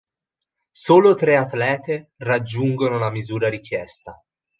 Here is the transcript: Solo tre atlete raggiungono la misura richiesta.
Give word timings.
Solo 0.75 1.13
tre 1.13 1.35
atlete 1.37 2.13
raggiungono 2.17 2.97
la 2.97 3.11
misura 3.11 3.49
richiesta. 3.49 4.15